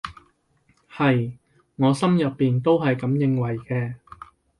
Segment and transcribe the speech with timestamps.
[0.91, 1.37] 係，
[1.75, 3.93] 我心入面都係噉認為嘅